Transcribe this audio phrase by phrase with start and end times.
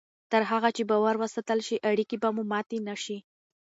[0.31, 3.17] تر هغه چې باور وساتل شي، اړیکې به ماتې نه شي.